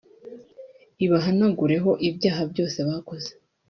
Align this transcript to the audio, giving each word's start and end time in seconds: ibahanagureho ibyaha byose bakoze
ibahanagureho 1.05 1.91
ibyaha 2.09 2.43
byose 2.51 2.77
bakoze 2.87 3.29